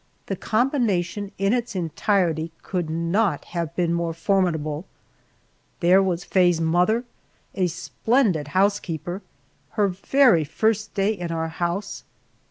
The 0.25 0.35
combination 0.35 1.31
in 1.37 1.53
its 1.53 1.75
entirety 1.75 2.51
could 2.63 2.89
not 2.89 3.45
have 3.45 3.75
been 3.75 3.93
more 3.93 4.15
formidable. 4.15 4.87
There 5.79 6.01
was 6.01 6.23
Faye's 6.23 6.59
mother, 6.59 7.03
a 7.53 7.67
splendid 7.67 8.47
housekeeper 8.57 9.21
her 9.77 9.89
very 9.89 10.43
first 10.43 10.95
day 10.95 11.13
in 11.13 11.31
our 11.31 11.49
house. 11.49 12.03